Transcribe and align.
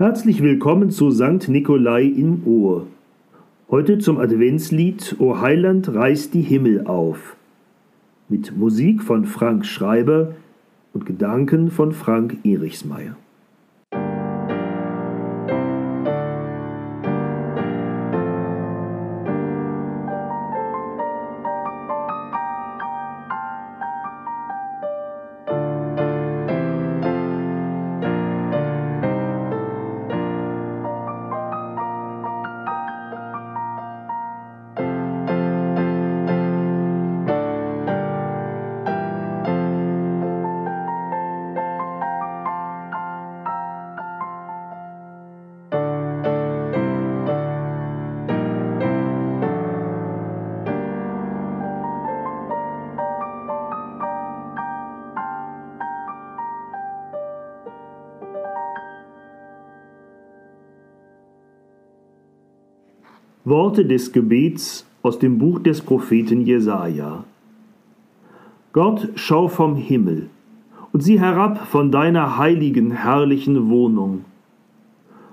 Herzlich 0.00 0.42
willkommen 0.42 0.88
zu 0.88 1.10
Sankt 1.10 1.50
Nikolai 1.50 2.04
im 2.04 2.46
Ohr. 2.46 2.86
Heute 3.70 3.98
zum 3.98 4.16
Adventslied 4.16 5.16
O 5.18 5.42
Heiland 5.42 5.92
reißt 5.92 6.32
die 6.32 6.40
Himmel 6.40 6.86
auf. 6.86 7.36
Mit 8.30 8.56
Musik 8.56 9.02
von 9.02 9.26
Frank 9.26 9.66
Schreiber 9.66 10.34
und 10.94 11.04
Gedanken 11.04 11.70
von 11.70 11.92
Frank 11.92 12.38
Erichsmeier. 12.44 13.14
Worte 63.50 63.84
des 63.84 64.12
Gebets 64.12 64.86
aus 65.02 65.18
dem 65.18 65.38
Buch 65.38 65.58
des 65.58 65.82
Propheten 65.82 66.46
Jesaja. 66.46 67.24
Gott, 68.72 69.08
schau 69.16 69.48
vom 69.48 69.74
Himmel 69.74 70.30
und 70.92 71.02
sieh 71.02 71.18
herab 71.18 71.66
von 71.66 71.90
deiner 71.90 72.38
heiligen, 72.38 72.92
herrlichen 72.92 73.68
Wohnung. 73.68 74.24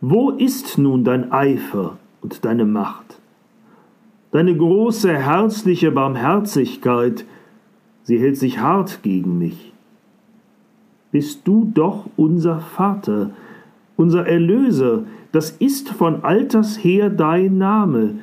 Wo 0.00 0.30
ist 0.30 0.76
nun 0.76 1.04
dein 1.04 1.30
Eifer 1.30 1.98
und 2.20 2.44
deine 2.44 2.64
Macht? 2.64 3.20
Deine 4.32 4.56
große, 4.56 5.12
herzliche 5.12 5.92
Barmherzigkeit, 5.92 7.24
sie 8.02 8.18
hält 8.18 8.36
sich 8.36 8.58
hart 8.58 9.04
gegen 9.04 9.38
mich. 9.38 9.72
Bist 11.12 11.46
du 11.46 11.70
doch 11.72 12.06
unser 12.16 12.58
Vater, 12.60 13.30
unser 13.96 14.26
Erlöser, 14.26 15.04
das 15.32 15.50
ist 15.50 15.90
von 15.90 16.24
alters 16.24 16.82
her 16.82 17.10
dein 17.10 17.58
Name. 17.58 18.16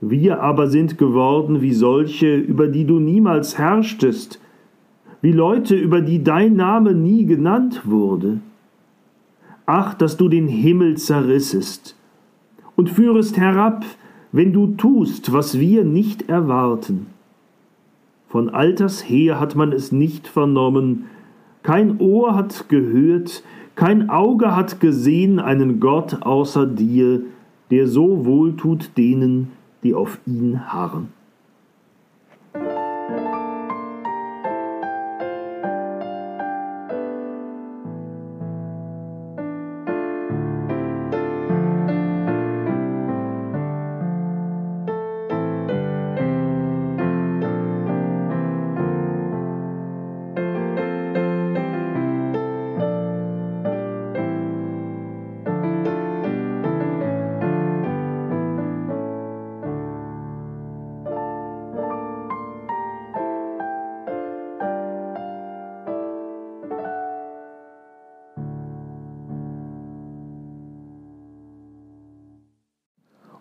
Wir 0.00 0.42
aber 0.42 0.66
sind 0.66 0.98
geworden 0.98 1.62
wie 1.62 1.72
solche, 1.72 2.36
über 2.36 2.66
die 2.66 2.84
du 2.84 2.98
niemals 2.98 3.56
herrschtest, 3.56 4.40
wie 5.20 5.32
Leute, 5.32 5.76
über 5.76 6.00
die 6.00 6.22
dein 6.24 6.56
Name 6.56 6.94
nie 6.94 7.24
genannt 7.24 7.82
wurde. 7.84 8.40
Ach, 9.64 9.94
dass 9.94 10.16
du 10.16 10.28
den 10.28 10.48
Himmel 10.48 10.96
zerrissest 10.96 11.96
und 12.74 12.90
führest 12.90 13.36
herab, 13.36 13.84
wenn 14.32 14.52
du 14.52 14.74
tust, 14.74 15.32
was 15.32 15.60
wir 15.60 15.84
nicht 15.84 16.28
erwarten. 16.28 17.06
Von 18.26 18.48
alters 18.48 19.08
her 19.08 19.38
hat 19.38 19.54
man 19.54 19.72
es 19.72 19.92
nicht 19.92 20.26
vernommen, 20.26 21.04
kein 21.62 22.00
Ohr 22.00 22.34
hat 22.34 22.68
gehört, 22.68 23.44
kein 23.74 24.10
Auge 24.10 24.54
hat 24.54 24.80
gesehen 24.80 25.38
einen 25.38 25.80
Gott 25.80 26.22
außer 26.22 26.66
dir, 26.66 27.22
der 27.70 27.86
so 27.88 28.24
wohltut 28.24 28.96
denen, 28.96 29.52
die 29.82 29.94
auf 29.94 30.18
ihn 30.26 30.72
harren. 30.72 31.08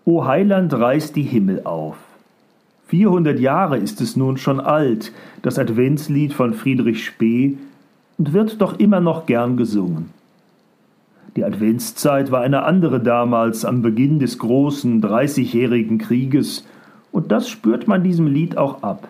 O 0.03 0.25
Heiland 0.25 0.73
reißt 0.73 1.15
die 1.15 1.23
Himmel 1.23 1.61
auf. 1.63 1.95
400 2.87 3.39
Jahre 3.39 3.77
ist 3.77 4.01
es 4.01 4.15
nun 4.15 4.37
schon 4.37 4.59
alt, 4.59 5.11
das 5.43 5.59
Adventslied 5.59 6.33
von 6.33 6.53
Friedrich 6.53 7.05
Spee, 7.05 7.57
und 8.17 8.33
wird 8.33 8.59
doch 8.61 8.79
immer 8.79 8.99
noch 8.99 9.25
gern 9.27 9.57
gesungen. 9.57 10.09
Die 11.35 11.45
Adventszeit 11.45 12.31
war 12.31 12.41
eine 12.41 12.63
andere 12.63 12.99
damals 12.99 13.63
am 13.63 13.81
Beginn 13.81 14.19
des 14.19 14.39
großen 14.39 15.01
Dreißigjährigen 15.01 15.99
Krieges, 15.99 16.65
und 17.11 17.31
das 17.31 17.47
spürt 17.47 17.87
man 17.87 18.03
diesem 18.03 18.27
Lied 18.27 18.57
auch 18.57 18.83
ab. 18.83 19.07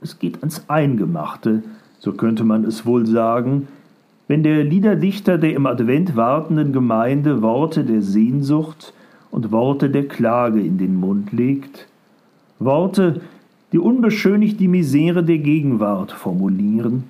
Es 0.00 0.18
geht 0.18 0.38
ans 0.40 0.64
Eingemachte, 0.68 1.62
so 1.98 2.12
könnte 2.12 2.44
man 2.44 2.64
es 2.64 2.86
wohl 2.86 3.06
sagen, 3.06 3.68
wenn 4.28 4.42
der 4.42 4.64
Liederdichter 4.64 5.38
der 5.38 5.54
im 5.54 5.66
Advent 5.66 6.16
wartenden 6.16 6.72
Gemeinde 6.72 7.42
Worte 7.42 7.84
der 7.84 8.00
Sehnsucht, 8.00 8.94
und 9.30 9.52
Worte 9.52 9.90
der 9.90 10.08
Klage 10.08 10.60
in 10.60 10.78
den 10.78 10.96
Mund 10.96 11.32
legt, 11.32 11.86
Worte, 12.58 13.20
die 13.72 13.78
unbeschönigt 13.78 14.60
die 14.60 14.68
Misere 14.68 15.24
der 15.24 15.38
Gegenwart 15.38 16.12
formulieren. 16.12 17.04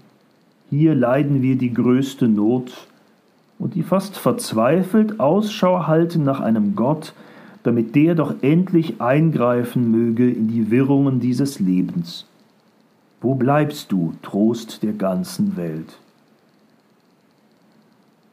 Hier 0.69 0.95
leiden 0.95 1.43
wir 1.43 1.57
die 1.57 1.73
größte 1.73 2.29
Not 2.29 2.87
und 3.59 3.75
die 3.75 3.83
fast 3.83 4.17
verzweifelt 4.17 5.21
Ausschau 5.21 5.87
halten 5.87 6.25
nach 6.25 6.41
einem 6.41 6.77
Gott, 6.77 7.15
damit 7.63 7.95
der 7.95 8.15
doch 8.15 8.35
endlich 8.43 9.01
eingreifen 9.01 9.91
möge 9.91 10.31
in 10.31 10.49
die 10.49 10.71
Wirrungen 10.71 11.21
dieses 11.21 11.61
Lebens. 11.61 12.27
Wo 13.21 13.35
bleibst 13.35 13.93
du, 13.93 14.15
Trost 14.23 14.83
der 14.83 14.93
ganzen 14.93 15.57
Welt? 15.57 15.99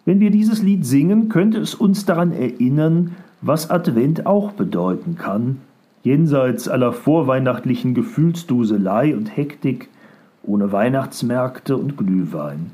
Wenn 0.06 0.22
wir 0.22 0.32
dieses 0.32 0.62
Lied 0.62 0.86
singen, 0.86 1.28
könnte 1.28 1.60
es 1.60 1.76
uns 1.76 2.06
daran 2.06 2.32
erinnern, 2.32 3.16
was 3.42 3.70
Advent 3.70 4.26
auch 4.26 4.52
bedeuten 4.52 5.16
kann, 5.18 5.62
jenseits 6.04 6.68
aller 6.68 6.94
vorweihnachtlichen 6.94 7.94
Gefühlsduselei 7.94 9.16
und 9.16 9.36
Hektik, 9.36 9.90
ohne 10.44 10.72
Weihnachtsmärkte 10.72 11.76
und 11.76 11.98
Glühwein. 11.98 12.72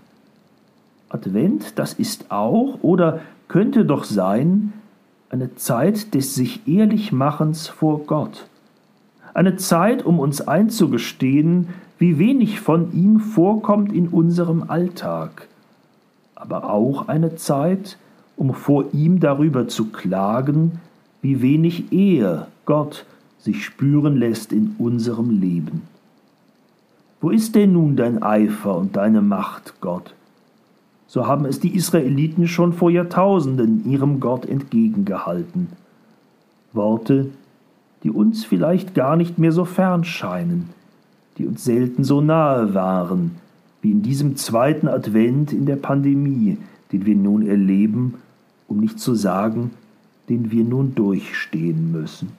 Advent, 1.09 1.77
das 1.77 1.93
ist 1.93 2.31
auch 2.31 2.79
oder 2.81 3.21
könnte 3.47 3.85
doch 3.85 4.03
sein 4.03 4.73
eine 5.29 5.55
Zeit 5.55 6.13
des 6.13 6.35
sich 6.35 6.67
Ehrlichmachens 6.67 7.67
vor 7.67 8.05
Gott, 8.05 8.47
eine 9.33 9.55
Zeit, 9.55 10.05
um 10.05 10.19
uns 10.19 10.47
einzugestehen, 10.47 11.69
wie 11.97 12.19
wenig 12.19 12.59
von 12.59 12.93
ihm 12.93 13.19
vorkommt 13.19 13.91
in 13.91 14.07
unserem 14.09 14.69
Alltag, 14.69 15.47
aber 16.35 16.69
auch 16.69 17.07
eine 17.07 17.35
Zeit, 17.35 17.97
um 18.35 18.53
vor 18.53 18.93
ihm 18.93 19.19
darüber 19.19 19.67
zu 19.67 19.85
klagen, 19.91 20.79
wie 21.21 21.41
wenig 21.41 21.91
er, 21.91 22.47
Gott, 22.65 23.05
sich 23.39 23.63
spüren 23.65 24.17
lässt 24.17 24.53
in 24.53 24.75
unserem 24.77 25.29
Leben. 25.29 25.83
Wo 27.21 27.29
ist 27.29 27.55
denn 27.55 27.73
nun 27.73 27.95
dein 27.95 28.21
Eifer 28.21 28.75
und 28.77 28.95
deine 28.95 29.21
Macht, 29.21 29.75
Gott? 29.79 30.13
So 31.07 31.27
haben 31.27 31.45
es 31.45 31.59
die 31.59 31.75
Israeliten 31.75 32.47
schon 32.47 32.73
vor 32.73 32.89
Jahrtausenden 32.89 33.89
ihrem 33.89 34.19
Gott 34.19 34.45
entgegengehalten. 34.45 35.67
Worte, 36.73 37.29
die 38.03 38.09
uns 38.09 38.43
vielleicht 38.43 38.95
gar 38.95 39.15
nicht 39.15 39.37
mehr 39.37 39.51
so 39.51 39.63
fern 39.63 40.03
scheinen, 40.03 40.69
die 41.37 41.45
uns 41.45 41.63
selten 41.63 42.03
so 42.03 42.19
nahe 42.19 42.73
waren, 42.73 43.31
wie 43.81 43.91
in 43.91 44.01
diesem 44.01 44.35
zweiten 44.35 44.87
Advent 44.87 45.53
in 45.53 45.65
der 45.65 45.75
Pandemie, 45.75 46.57
den 46.91 47.05
wir 47.05 47.15
nun 47.15 47.45
erleben, 47.45 48.15
um 48.67 48.79
nicht 48.79 48.99
zu 48.99 49.15
sagen, 49.15 49.71
den 50.29 50.51
wir 50.51 50.63
nun 50.63 50.95
durchstehen 50.95 51.91
müssen. 51.91 52.31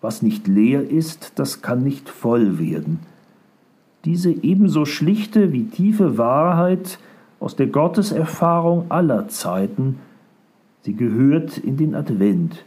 Was 0.00 0.22
nicht 0.22 0.46
leer 0.46 0.88
ist, 0.88 1.32
das 1.36 1.62
kann 1.62 1.82
nicht 1.82 2.08
voll 2.08 2.58
werden. 2.58 3.00
Diese 4.04 4.30
ebenso 4.30 4.84
schlichte 4.84 5.52
wie 5.52 5.64
tiefe 5.64 6.16
Wahrheit 6.16 6.98
aus 7.40 7.56
der 7.56 7.66
Gotteserfahrung 7.66 8.90
aller 8.90 9.28
Zeiten, 9.28 9.98
sie 10.82 10.94
gehört 10.94 11.58
in 11.58 11.76
den 11.76 11.94
Advent. 11.94 12.64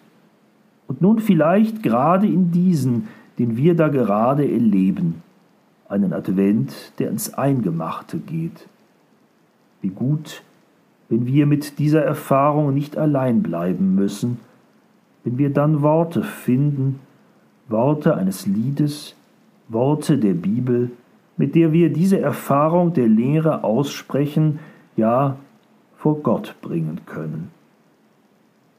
Und 0.88 1.02
nun 1.02 1.20
vielleicht 1.20 1.82
gerade 1.82 2.28
in 2.28 2.52
diesen, 2.52 3.08
den 3.38 3.56
wir 3.56 3.76
da 3.76 3.88
gerade 3.88 4.44
erleben, 4.44 5.24
einen 5.88 6.14
Advent, 6.14 6.74
der 7.00 7.10
ins 7.10 7.34
Eingemachte 7.34 8.18
geht. 8.18 8.68
Wie 9.82 9.90
gut, 9.90 10.44
wenn 11.10 11.26
wir 11.26 11.46
mit 11.46 11.80
dieser 11.80 12.04
Erfahrung 12.04 12.74
nicht 12.74 12.98
allein 12.98 13.42
bleiben 13.42 13.96
müssen, 13.96 14.40
wenn 15.24 15.38
wir 15.38 15.50
dann 15.50 15.82
Worte 15.82 16.24
finden, 16.24 17.00
Worte 17.68 18.16
eines 18.16 18.46
Liedes, 18.46 19.16
Worte 19.68 20.18
der 20.18 20.34
Bibel, 20.34 20.92
mit 21.38 21.56
der 21.56 21.74
wir 21.74 21.92
diese 21.92 22.20
Erfahrung 22.20 22.94
der 22.94 23.08
Lehre 23.08 23.64
aussprechen, 23.64 24.60
ja 24.96 25.38
vor 25.98 26.22
Gott 26.22 26.56
bringen 26.62 27.02
können. 27.06 27.52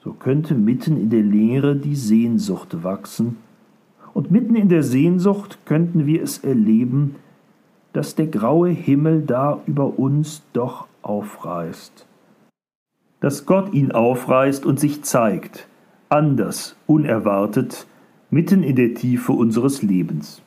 So 0.03 0.12
könnte 0.12 0.55
mitten 0.55 0.97
in 0.97 1.11
der 1.11 1.23
Lehre 1.23 1.77
die 1.77 1.97
Sehnsucht 1.97 2.82
wachsen, 2.82 3.37
und 4.12 4.31
mitten 4.31 4.56
in 4.56 4.69
der 4.69 4.82
Sehnsucht 4.82 5.59
könnten 5.67 6.05
wir 6.06 6.23
es 6.23 6.38
erleben, 6.38 7.17
dass 7.93 8.17
der 8.17 8.27
graue 8.27 8.71
Himmel 8.71 9.23
da 9.23 9.61
über 9.67 9.99
uns 9.99 10.43
doch 10.53 10.88
aufreißt. 11.03 12.06
Dass 13.20 13.46
Gott 13.46 13.72
ihn 13.75 13.93
aufreißt 13.93 14.64
und 14.64 14.81
sich 14.81 15.02
zeigt, 15.02 15.69
anders, 16.08 16.76
unerwartet, 16.87 17.87
mitten 18.31 18.62
in 18.62 18.76
der 18.76 18.94
Tiefe 18.94 19.32
unseres 19.32 19.82
Lebens. 19.82 20.43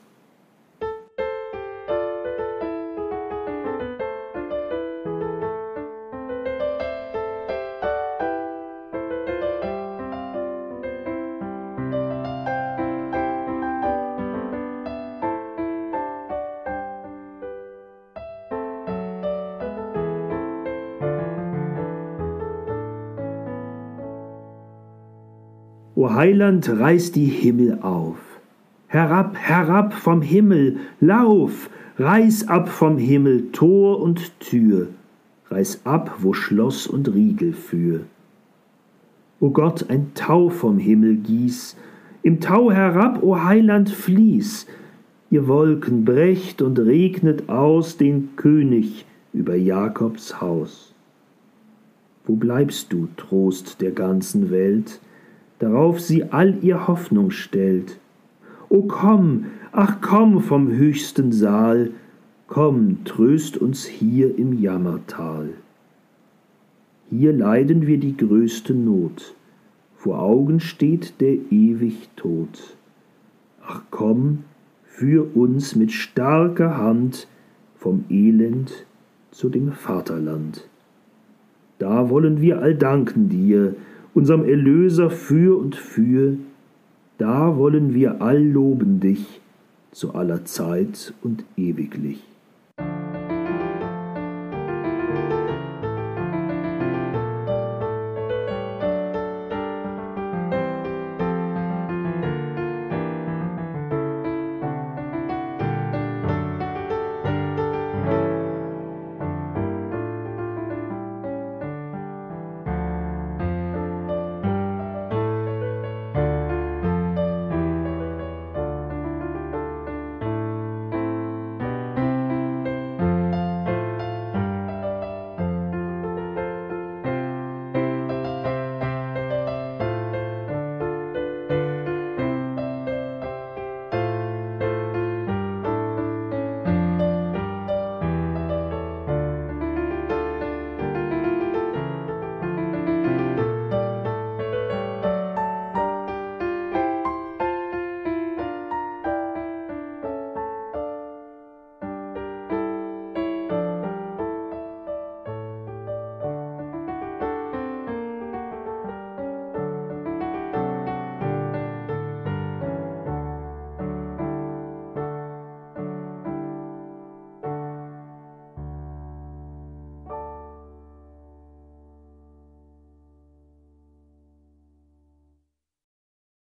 O 26.03 26.13
Heiland, 26.13 26.67
reiß 26.67 27.13
die 27.13 27.27
Himmel 27.27 27.79
auf. 27.81 28.17
Herab, 28.87 29.37
herab 29.37 29.93
vom 29.93 30.21
Himmel, 30.21 30.79
lauf, 30.99 31.69
reiß 31.97 32.49
ab 32.49 32.67
vom 32.67 32.97
Himmel 32.97 33.53
Tor 33.53 34.01
und 34.01 34.37
Tür, 34.41 34.89
reiß 35.47 35.85
ab, 35.85 36.17
wo 36.19 36.33
Schloss 36.33 36.87
und 36.87 37.13
Riegel 37.13 37.53
für. 37.53 38.01
O 39.39 39.51
Gott, 39.51 39.89
ein 39.89 40.11
Tau 40.13 40.49
vom 40.49 40.77
Himmel 40.77 41.15
gieß, 41.15 41.77
im 42.21 42.41
Tau 42.41 42.69
herab, 42.69 43.23
o 43.23 43.41
Heiland, 43.41 43.89
fließ, 43.89 44.67
ihr 45.29 45.47
Wolken 45.47 46.03
brecht 46.03 46.61
und 46.61 46.79
regnet 46.79 47.47
aus 47.47 47.95
den 47.95 48.35
König 48.35 49.05
über 49.31 49.55
Jakobs 49.55 50.41
Haus. 50.41 50.93
Wo 52.25 52.35
bleibst 52.35 52.91
du, 52.91 53.07
Trost 53.15 53.79
der 53.79 53.91
ganzen 53.91 54.51
Welt? 54.51 54.99
Darauf 55.63 56.01
sie 56.01 56.25
all 56.25 56.57
ihr 56.61 56.87
Hoffnung 56.87 57.31
stellt. 57.31 57.97
O 58.67 58.81
komm, 58.81 59.45
ach 59.71 60.01
komm 60.01 60.41
vom 60.41 60.67
höchsten 60.67 61.31
Saal, 61.31 61.91
komm, 62.47 63.05
tröst 63.05 63.55
uns 63.57 63.85
hier 63.85 64.37
im 64.37 64.51
Jammertal. 64.61 65.51
Hier 67.09 67.31
leiden 67.31 67.87
wir 67.87 67.97
die 67.97 68.17
größte 68.17 68.73
Not, 68.73 69.35
vor 69.95 70.19
Augen 70.19 70.59
steht 70.59 71.21
der 71.21 71.35
ewig 71.49 72.09
Tod. 72.17 72.75
Ach 73.65 73.83
komm, 73.89 74.39
führ 74.83 75.33
uns 75.33 75.77
mit 75.77 75.93
starker 75.93 76.77
Hand 76.77 77.29
vom 77.77 78.03
Elend 78.09 78.85
zu 79.31 79.47
dem 79.47 79.71
Vaterland. 79.71 80.67
Da 81.79 82.09
wollen 82.09 82.41
wir 82.41 82.61
all 82.61 82.75
danken 82.75 83.29
dir, 83.29 83.75
unserem 84.13 84.45
Erlöser 84.45 85.09
für 85.09 85.57
und 85.57 85.75
für, 85.75 86.37
da 87.17 87.57
wollen 87.57 87.93
wir 87.93 88.21
all 88.21 88.43
loben 88.43 88.99
dich 88.99 89.41
zu 89.91 90.15
aller 90.15 90.45
Zeit 90.45 91.13
und 91.21 91.45
ewiglich. 91.55 92.21